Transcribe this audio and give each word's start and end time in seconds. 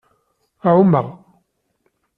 Ɛumeɣ. 0.71 1.07